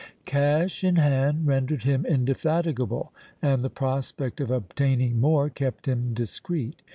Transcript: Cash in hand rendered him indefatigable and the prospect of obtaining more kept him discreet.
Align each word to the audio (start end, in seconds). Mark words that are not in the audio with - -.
Cash 0.25 0.83
in 0.83 0.95
hand 0.95 1.45
rendered 1.45 1.83
him 1.83 2.07
indefatigable 2.07 3.13
and 3.39 3.63
the 3.63 3.69
prospect 3.69 4.41
of 4.41 4.49
obtaining 4.49 5.21
more 5.21 5.47
kept 5.47 5.87
him 5.87 6.15
discreet. 6.15 6.81